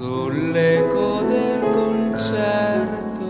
[0.00, 3.28] sull'eco del concerto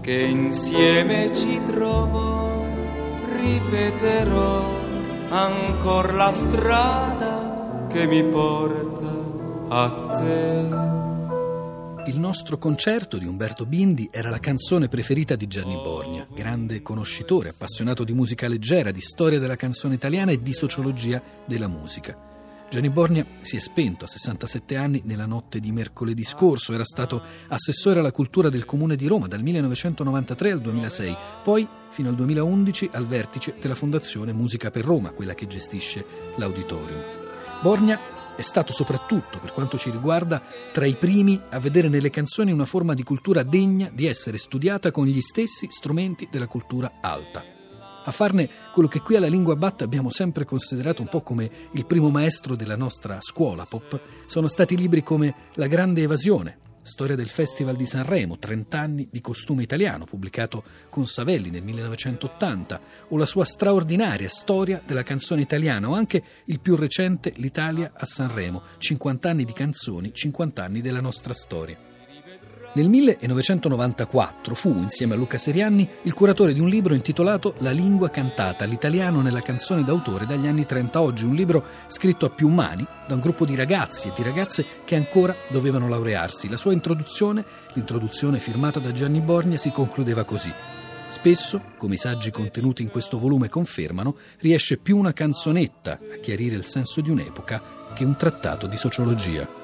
[0.00, 2.64] che insieme ci trovo,
[3.26, 4.78] ripeterò
[5.28, 9.18] ancora la strada che mi porta
[9.68, 10.88] a te.
[12.10, 17.50] Il nostro concerto di Umberto Bindi era la canzone preferita di Gianni Borgna, grande conoscitore,
[17.50, 22.29] appassionato di musica leggera, di storia della canzone italiana e di sociologia della musica.
[22.70, 27.20] Gianni Borgna si è spento a 67 anni nella notte di mercoledì scorso, era stato
[27.48, 32.90] assessore alla cultura del Comune di Roma dal 1993 al 2006, poi fino al 2011
[32.92, 37.02] al vertice della Fondazione Musica per Roma, quella che gestisce l'auditorium.
[37.60, 37.98] Borgna
[38.36, 40.40] è stato soprattutto, per quanto ci riguarda,
[40.72, 44.92] tra i primi a vedere nelle canzoni una forma di cultura degna di essere studiata
[44.92, 47.58] con gli stessi strumenti della cultura alta.
[48.02, 51.84] A farne quello che qui alla Lingua Batta abbiamo sempre considerato un po' come il
[51.84, 57.28] primo maestro della nostra scuola pop sono stati libri come La grande evasione, Storia del
[57.28, 63.26] Festival di Sanremo, 30 anni di costume italiano, pubblicato con Savelli nel 1980, o la
[63.26, 69.28] sua straordinaria storia della canzone italiana, o anche il più recente L'Italia a Sanremo, 50
[69.28, 71.89] anni di canzoni, 50 anni della nostra storia.
[72.72, 78.10] Nel 1994 fu, insieme a Luca Serianni, il curatore di un libro intitolato La lingua
[78.10, 82.46] cantata, l'italiano nella canzone d'autore dagli anni 30 a oggi, un libro scritto a più
[82.46, 86.48] mani da un gruppo di ragazzi e di ragazze che ancora dovevano laurearsi.
[86.48, 90.52] La sua introduzione, l'introduzione firmata da Gianni Borgna, si concludeva così.
[91.08, 96.54] Spesso, come i saggi contenuti in questo volume confermano, riesce più una canzonetta a chiarire
[96.54, 97.60] il senso di un'epoca
[97.94, 99.59] che un trattato di sociologia.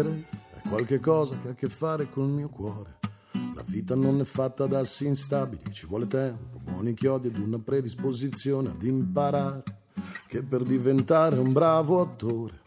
[0.00, 2.98] Sorridere è qualche cosa che ha a che fare col mio cuore.
[3.54, 7.58] La vita non è fatta da assi instabili, ci vuole tempo, buoni chiodi ed una
[7.58, 9.62] predisposizione ad imparare
[10.26, 12.62] che per diventare un bravo attore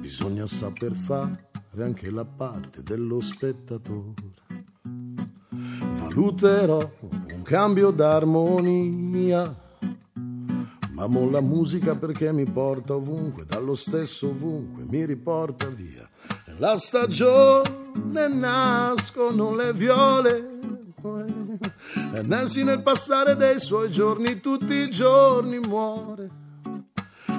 [0.00, 1.46] bisogna saper fare
[1.78, 4.36] anche la parte dello spettatore.
[5.50, 9.66] Valuterò un cambio d'armonia
[11.00, 16.08] Amo la musica perché mi porta ovunque, dallo stesso ovunque mi riporta via.
[16.58, 20.58] Nella stagione nascono le viole,
[22.12, 26.28] e Nancy nel passare dei suoi giorni tutti i giorni muore.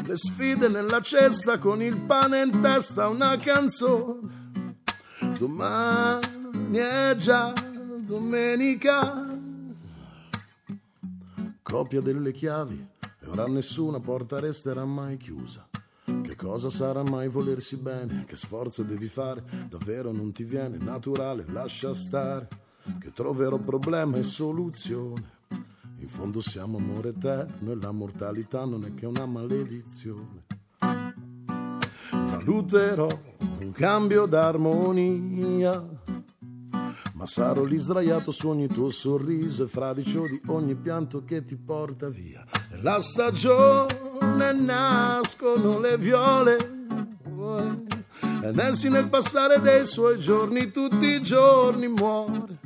[0.05, 4.77] Le sfide nella cesta con il pane in testa, una canzone.
[5.37, 7.53] Domani è già
[7.97, 9.37] domenica.
[11.61, 12.87] Copia delle chiavi
[13.27, 15.68] ora nessuna porta resterà mai chiusa.
[16.41, 18.23] Cosa sarà mai volersi bene?
[18.25, 19.43] Che sforzo devi fare?
[19.67, 21.43] Davvero non ti viene naturale?
[21.49, 22.47] Lascia stare,
[22.97, 25.37] che troverò problema e soluzione.
[25.97, 30.45] In fondo siamo amore eterno e la mortalità non è che una maledizione.
[32.09, 33.09] Valuterò
[33.59, 35.97] un cambio d'armonia
[37.15, 41.57] ma sarò lì sdraiato su ogni tuo sorriso e fradicio di ogni pianto che ti
[41.57, 42.45] porta via.
[42.71, 44.08] Nella stagione
[44.53, 46.57] nascono le viole
[48.41, 52.57] e Nancy nel passare dei suoi giorni tutti i giorni muore.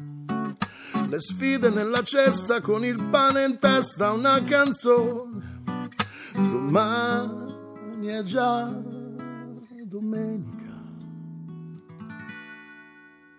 [1.10, 5.62] Le sfide nella cesta con il pane in testa, una canzone.
[6.34, 8.72] Domani è già
[9.84, 10.82] domenica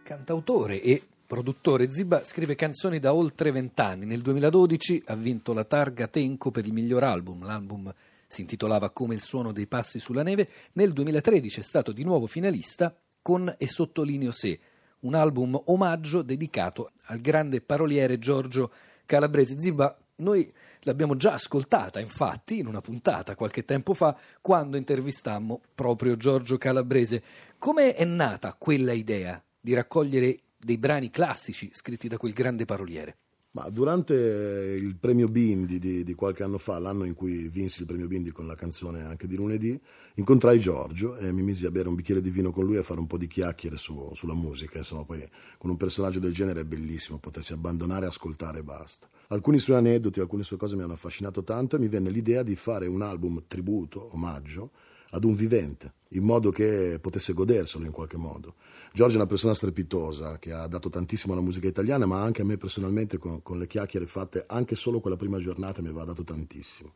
[0.05, 4.05] Cantautore e produttore, Ziba scrive canzoni da oltre vent'anni.
[4.05, 7.45] Nel 2012 ha vinto la targa Tenco per il miglior album.
[7.45, 7.93] L'album
[8.27, 10.49] si intitolava Come il suono dei passi sulla neve.
[10.73, 14.59] Nel 2013 è stato di nuovo finalista con E sottolineo se,
[15.01, 18.71] un album omaggio dedicato al grande paroliere Giorgio
[19.07, 19.59] Calabrese.
[19.59, 26.17] Ziba, noi l'abbiamo già ascoltata, infatti, in una puntata qualche tempo fa, quando intervistammo proprio
[26.17, 27.23] Giorgio Calabrese.
[27.59, 33.19] Come è nata quella idea di raccogliere dei brani classici scritti da quel grande paroliere?
[33.55, 37.87] Ma durante il premio Bindi di, di, qualche anno fa, l'anno in cui vinsi il
[37.87, 39.81] premio Bindi con la canzone anche di lunedì,
[40.15, 42.83] incontrai Giorgio e mi misi a bere un bicchiere di vino con lui e a
[42.83, 44.79] fare un po' di chiacchiere su, sulla musica.
[44.79, 45.25] Insomma, poi
[45.57, 49.09] con un personaggio del genere è bellissimo potersi abbandonare, ascoltare e basta.
[49.29, 52.57] Alcuni suoi aneddoti, alcune sue cose mi hanno affascinato tanto e mi venne l'idea di
[52.57, 54.73] fare un album tributo, omaggio,
[55.15, 58.57] ad un vivente, in modo che potesse goderselo in qualche modo.
[58.93, 62.45] Giorgio è una persona strepitosa che ha dato tantissimo alla musica italiana, ma anche a
[62.45, 66.25] me personalmente con, con le chiacchiere fatte, anche solo quella prima giornata mi aveva dato
[66.25, 66.95] tantissimo.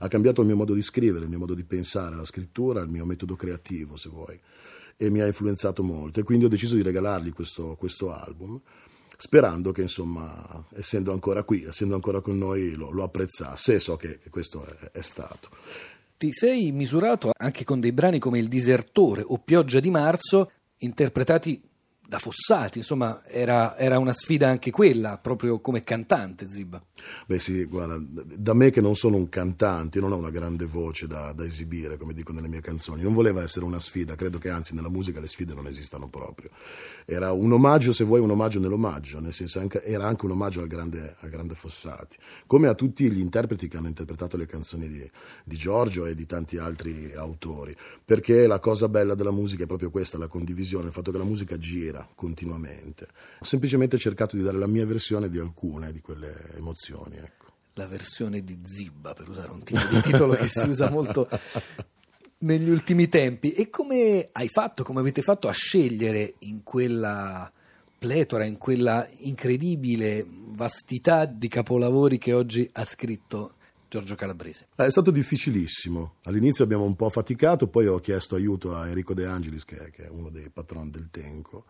[0.00, 2.88] Ha cambiato il mio modo di scrivere, il mio modo di pensare, la scrittura, il
[2.88, 4.38] mio metodo creativo, se vuoi,
[4.96, 6.18] e mi ha influenzato molto.
[6.18, 8.60] E quindi ho deciso di regalargli questo, questo album
[9.16, 13.96] sperando che insomma, essendo ancora qui, essendo ancora con noi, lo, lo apprezzasse e so
[13.96, 15.50] che, che questo è, è stato.
[16.20, 20.50] Ti sei misurato anche con dei brani come Il disertore o Pioggia di marzo,
[20.80, 21.62] interpretati
[22.10, 26.82] da Fossati, insomma era, era, una sfida anche quella, proprio come cantante Zibba.
[27.24, 31.06] Beh sì, guarda, da me che non sono un cantante, non ho una grande voce
[31.06, 34.50] da, da, esibire, come dico nelle mie canzoni, non voleva essere una sfida, credo che
[34.50, 36.50] anzi nella musica le sfide non esistano proprio.
[37.04, 40.62] Era un omaggio, se vuoi, un omaggio nell'omaggio, nel senso anche, era anche un omaggio
[40.62, 44.88] al grande, al grande, Fossati, come a tutti gli interpreti che hanno interpretato le canzoni
[44.88, 45.08] di,
[45.44, 49.90] di Giorgio e di tanti altri autori, perché la cosa bella della musica è proprio
[49.90, 53.06] questa, la condivisione, il fatto che la musica gira continuamente.
[53.38, 57.16] Ho semplicemente cercato di dare la mia versione di alcune di quelle emozioni.
[57.16, 57.46] Ecco.
[57.74, 61.28] La versione di Zibba, per usare un tipo di titolo che si usa molto
[62.38, 63.52] negli ultimi tempi.
[63.52, 67.50] E come hai fatto, come avete fatto a scegliere in quella
[67.98, 73.54] pletora, in quella incredibile vastità di capolavori che oggi ha scritto
[73.90, 74.68] Giorgio Calabrese?
[74.76, 76.14] Eh, è stato difficilissimo.
[76.22, 79.90] All'inizio abbiamo un po' faticato, poi ho chiesto aiuto a Enrico De Angelis, che è,
[79.90, 81.64] che è uno dei patroni del Tenco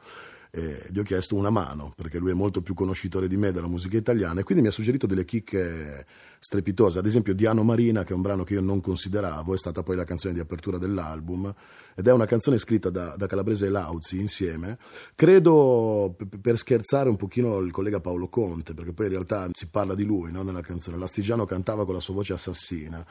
[0.52, 3.68] eh, gli ho chiesto una mano perché lui è molto più conoscitore di me della
[3.68, 6.04] musica italiana e quindi mi ha suggerito delle chicche
[6.38, 9.82] strepitose, ad esempio Diano Marina che è un brano che io non consideravo, è stata
[9.82, 11.52] poi la canzone di apertura dell'album
[11.94, 14.78] ed è una canzone scritta da, da Calabrese e Lauzi insieme,
[15.14, 19.94] credo per scherzare un pochino il collega Paolo Conte perché poi in realtà si parla
[19.94, 23.06] di lui no, nella canzone, l'Astigiano cantava con la sua voce assassina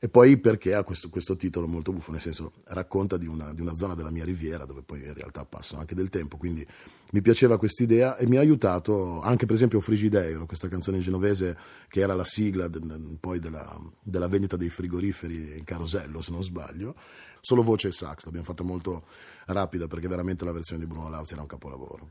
[0.00, 3.60] e poi perché ha questo, questo, titolo molto buffo, nel senso racconta di una, di
[3.60, 6.64] una, zona della mia riviera dove poi in realtà passo anche del tempo, quindi
[7.10, 11.56] mi piaceva questa idea e mi ha aiutato anche per esempio Frigideiro, questa canzone genovese
[11.88, 12.80] che era la sigla de,
[13.18, 16.94] poi della, della, vendita dei frigoriferi in carosello se non sbaglio,
[17.40, 19.02] solo voce e sax, l'abbiamo fatta molto
[19.46, 22.10] rapida perché veramente la versione di Bruno Lauzi era un capolavoro.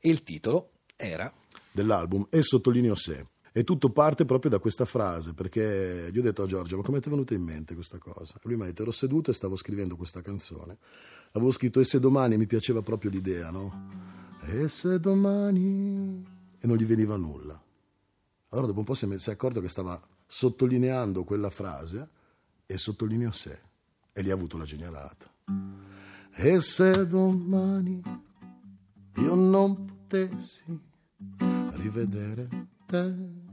[0.00, 1.32] Il titolo era?
[1.70, 3.26] Dell'album E sottolineo se.
[3.58, 7.00] E tutto parte proprio da questa frase, perché gli ho detto a Giorgio, ma come
[7.00, 8.34] ti è venuta in mente questa cosa?
[8.36, 10.78] E lui mi ha detto, ero seduto e stavo scrivendo questa canzone.
[11.32, 13.88] Avevo scritto, e se domani, mi piaceva proprio l'idea, no?
[14.42, 16.24] E se domani...
[16.56, 17.60] E non gli veniva nulla.
[18.50, 22.08] Allora dopo un po' si è accorto che stava sottolineando quella frase
[22.64, 23.58] e sottolineo sé.
[24.12, 25.28] E lì ha avuto la genialata.
[26.32, 28.00] E se domani
[29.16, 30.80] io non potessi
[31.72, 33.46] rivedere te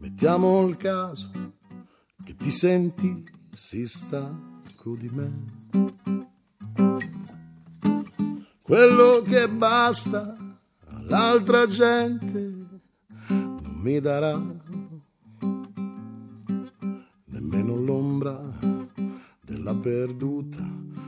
[0.00, 1.28] Mettiamo il caso
[2.22, 5.56] che ti senti si stanco di me.
[8.62, 10.36] Quello che basta
[10.86, 12.38] all'altra gente
[13.28, 14.40] non mi darà
[17.24, 18.40] nemmeno l'ombra
[19.40, 20.64] della perduta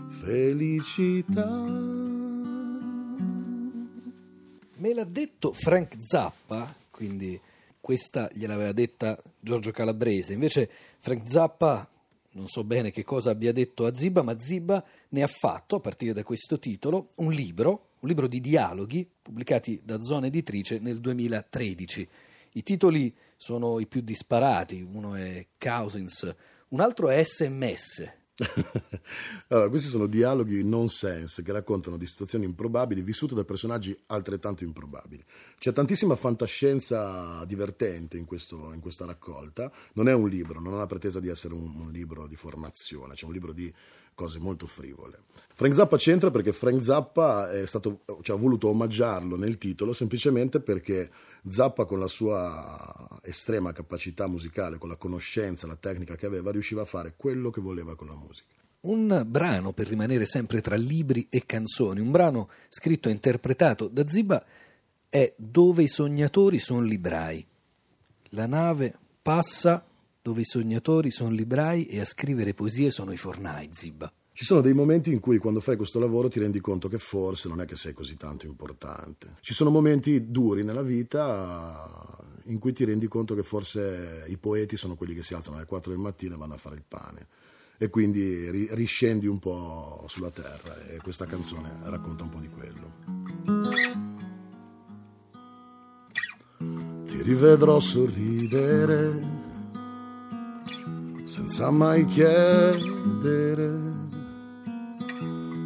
[0.09, 1.49] felicità.
[4.79, 7.41] Me l'ha detto Frank Zappa, quindi
[7.81, 10.33] questa gliel'aveva detta Giorgio Calabrese.
[10.33, 11.89] Invece Frank Zappa,
[12.33, 15.81] non so bene che cosa abbia detto a Zibba, ma Zibba ne ha fatto, a
[15.81, 21.01] partire da questo titolo, un libro, un libro di dialoghi pubblicati da Zona Editrice nel
[21.01, 22.09] 2013.
[22.53, 26.35] I titoli sono i più disparati, uno è Cousins,
[26.69, 28.20] un altro è SMS,
[29.49, 35.23] allora, questi sono dialoghi nonsense che raccontano di situazioni improbabili vissute da personaggi altrettanto improbabili.
[35.59, 39.71] C'è tantissima fantascienza divertente in, questo, in questa raccolta.
[39.95, 43.15] Non è un libro, non ha la pretesa di essere un, un libro di formazione,
[43.15, 43.73] c'è un libro di
[44.21, 45.23] cose molto frivole.
[45.55, 50.61] Frank Zappa c'entra perché Frank Zappa è stato, cioè, ha voluto omaggiarlo nel titolo semplicemente
[50.61, 51.11] perché
[51.47, 56.83] Zappa con la sua estrema capacità musicale, con la conoscenza, la tecnica che aveva, riusciva
[56.83, 58.49] a fare quello che voleva con la musica.
[58.81, 64.07] Un brano per rimanere sempre tra libri e canzoni, un brano scritto e interpretato da
[64.07, 64.45] Ziba
[65.09, 67.47] è Dove i sognatori sono librai.
[68.31, 69.85] La nave passa
[70.23, 74.13] dove i sognatori sono librai e a scrivere poesie sono i fornai, Zibba.
[74.33, 77.49] Ci sono dei momenti in cui quando fai questo lavoro ti rendi conto che forse
[77.49, 79.35] non è che sei così tanto importante.
[79.41, 84.77] Ci sono momenti duri nella vita in cui ti rendi conto che forse i poeti
[84.77, 87.29] sono quelli che si alzano alle 4 del mattino e vanno a fare il pane.
[87.77, 92.49] E quindi ri- riscendi un po' sulla terra e questa canzone racconta un po' di
[92.49, 92.93] quello.
[97.07, 99.40] Ti rivedrò sorridere
[101.51, 102.79] senza mai chiedere.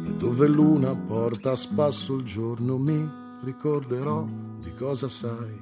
[0.07, 3.07] E dove luna porta a spasso il giorno mi
[3.43, 4.25] ricorderò
[4.61, 5.61] di cosa sai.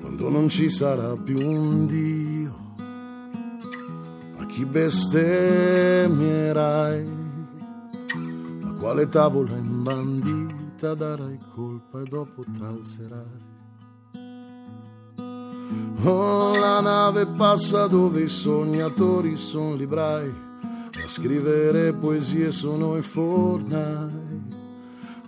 [0.00, 2.76] Quando non ci sarà più un Dio,
[4.36, 7.06] a chi bestemmierai,
[8.62, 13.53] a quale tavola imbandita darai colpa e dopo t'alzerai.
[16.02, 24.42] Oh, la nave passa dove i sognatori sono librai, a scrivere poesie sono i fornai.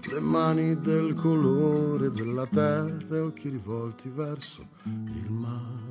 [0.09, 5.87] Le mani del colore della terra e occhi rivolti verso il mare.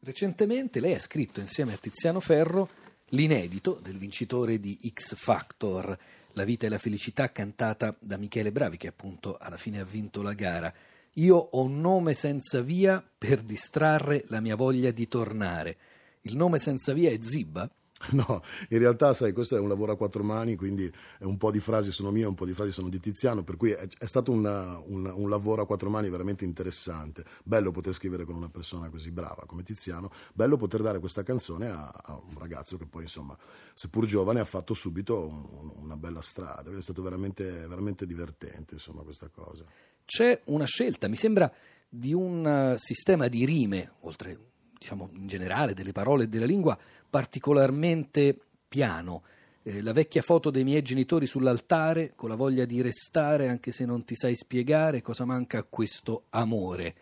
[0.00, 2.68] Recentemente lei ha scritto insieme a Tiziano Ferro
[3.10, 5.98] l'inedito del vincitore di X Factor,
[6.38, 10.22] La vita e la felicità cantata da Michele Bravi che appunto alla fine ha vinto
[10.22, 10.72] la gara.
[11.14, 15.76] Io ho un nome senza via per distrarre la mia voglia di tornare.
[16.20, 17.68] Il nome senza via è Zibba?
[18.12, 20.90] No, in realtà, sai, questo è un lavoro a quattro mani, quindi
[21.20, 23.70] un po' di frasi sono mie, un po' di frasi sono di Tiziano, per cui
[23.70, 27.24] è, è stato una, una, un lavoro a quattro mani veramente interessante.
[27.44, 31.68] Bello poter scrivere con una persona così brava come Tiziano, bello poter dare questa canzone
[31.68, 33.36] a, a un ragazzo che poi, insomma,
[33.74, 36.70] seppur giovane, ha fatto subito un, una bella strada.
[36.70, 39.64] È stato veramente, veramente divertente, insomma, questa cosa.
[40.04, 41.52] C'è una scelta, mi sembra,
[41.88, 44.38] di un uh, sistema di rime, oltre
[44.78, 46.78] diciamo in generale delle parole e della lingua
[47.10, 49.22] particolarmente piano.
[49.62, 53.84] Eh, la vecchia foto dei miei genitori sull'altare, con la voglia di restare anche se
[53.84, 56.94] non ti sai spiegare cosa manca a questo amore.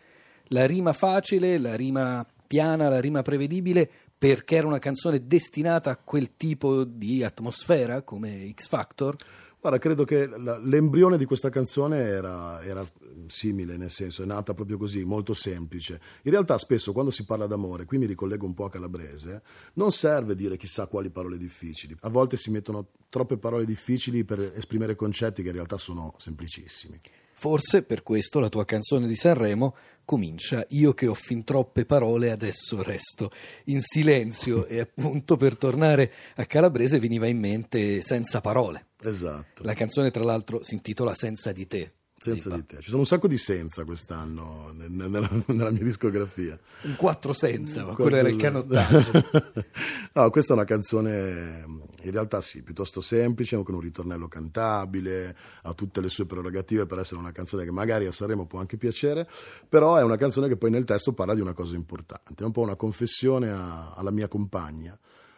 [0.47, 5.97] La rima facile, la rima piana, la rima prevedibile, perché era una canzone destinata a
[5.97, 9.15] quel tipo di atmosfera come X Factor?
[9.59, 12.85] Guarda, credo che l'embrione di questa canzone era, era,
[13.27, 15.99] simile, nel senso è nata proprio così, molto semplice.
[16.23, 19.41] In realtà spesso quando si parla d'amore, qui mi ricollego un po' a calabrese,
[19.73, 21.95] non serve dire chissà quali parole difficili.
[22.01, 26.99] A volte si mettono troppe parole difficili per esprimere concetti che in realtà sono semplicissimi.
[27.39, 29.75] Forse per questo la tua canzone di Sanremo
[30.05, 33.29] comincia Io che ho fin troppe parole adesso resto
[33.65, 38.87] in silenzio e appunto per tornare a Calabrese veniva in mente Senza parole.
[39.03, 39.61] Esatto.
[39.61, 41.91] La canzone tra l'altro si intitola Senza di te.
[42.19, 42.77] Senza di te.
[42.79, 46.57] Ci sono un sacco di senza quest'anno nella, nella mia discografia.
[46.81, 49.11] Un quattro senza, ma quello era il canottaggio.
[50.13, 51.65] no, questa è una canzone
[52.01, 56.99] in realtà sì, piuttosto semplice, con un ritornello cantabile, ha tutte le sue prerogative per
[56.99, 59.27] essere una canzone che magari a Sanremo può anche piacere,
[59.69, 62.51] però è una canzone che poi nel testo parla di una cosa importante, è un
[62.51, 64.97] po' una confessione a, alla mia compagna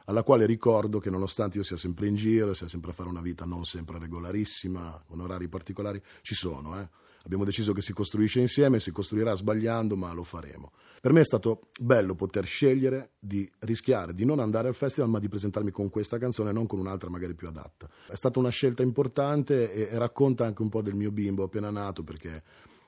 [0.10, 3.22] alla quale ricordo che nonostante io sia sempre in giro, sia sempre a fare una
[3.22, 6.82] vita non sempre regolarissima, con orari particolari, ci sono.
[6.82, 6.90] Eh.
[7.26, 10.72] Abbiamo deciso che si costruisce insieme, si costruirà sbagliando, ma lo faremo.
[11.00, 15.20] Per me è stato bello poter scegliere di rischiare di non andare al festival, ma
[15.20, 17.88] di presentarmi con questa canzone e non con un'altra magari più adatta.
[18.08, 21.70] È stata una scelta importante e, e racconta anche un po' del mio bimbo appena
[21.70, 22.42] nato, perché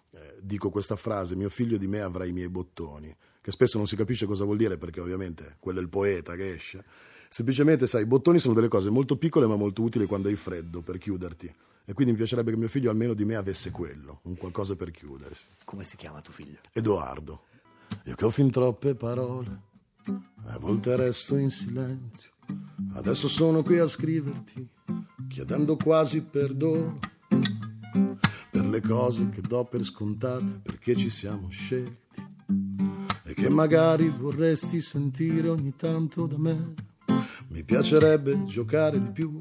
[0.10, 3.86] eh, dico questa frase, mio figlio di me avrà i miei bottoni, che spesso non
[3.86, 6.84] si capisce cosa vuol dire perché ovviamente quello è il poeta che esce.
[7.34, 10.82] Semplicemente, sai, i bottoni sono delle cose molto piccole ma molto utili quando hai freddo
[10.82, 11.46] per chiuderti.
[11.86, 14.92] E quindi mi piacerebbe che mio figlio almeno di me avesse quello, un qualcosa per
[14.92, 15.46] chiudersi.
[15.64, 16.58] Come si chiama tuo figlio?
[16.74, 17.44] Edoardo.
[18.04, 19.62] Io che ho fin troppe parole,
[20.48, 22.32] a volte resto in silenzio.
[22.96, 24.68] Adesso sono qui a scriverti,
[25.30, 27.00] chiedendo quasi perdono
[28.52, 32.22] per le cose che do per scontate, perché ci siamo scelti
[33.24, 36.90] e che magari vorresti sentire ogni tanto da me.
[37.72, 39.40] Piacerebbe giocare di più,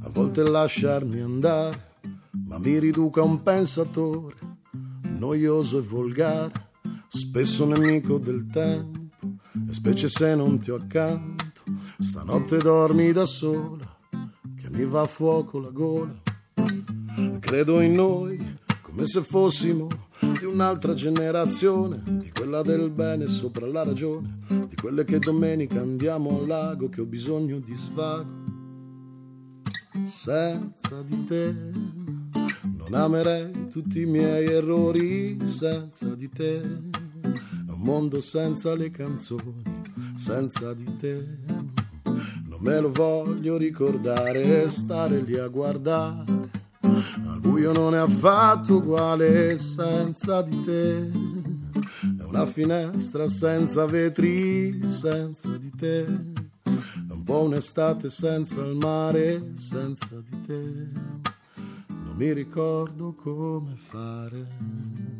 [0.00, 1.98] a volte lasciarmi andare,
[2.46, 4.34] ma mi riduco a un pensatore,
[5.18, 6.52] noioso e volgare,
[7.06, 8.98] spesso nemico del tempo,
[9.68, 11.64] e specie se non ti ho accanto,
[11.98, 13.98] stanotte dormi da sola,
[14.56, 16.14] che mi va a fuoco la gola.
[17.40, 19.86] Credo in noi come se fossimo
[20.20, 26.38] di un'altra generazione, di quella del bene sopra la ragione, di quelle che domenica andiamo
[26.38, 28.44] al lago che ho bisogno di svago.
[30.04, 31.54] Senza di te
[32.62, 36.60] non amerei tutti i miei errori, senza di te
[37.68, 39.62] un mondo senza le canzoni,
[40.14, 41.38] senza di te
[42.48, 46.55] non me lo voglio ricordare, stare lì a guardare
[47.26, 51.10] al buio non è affatto uguale senza di te.
[52.18, 56.04] È una finestra senza vetri, senza di te.
[56.04, 60.90] È un po' un'estate senza il mare, senza di te.
[61.88, 65.15] Non mi ricordo come fare.